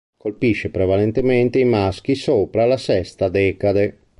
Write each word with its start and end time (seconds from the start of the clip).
Colpisce 0.17 0.71
prevalentemente 0.71 1.59
i 1.59 1.63
maschi 1.63 2.15
sopra 2.15 2.65
la 2.65 2.77
sesta 2.77 3.29
decade. 3.29 3.99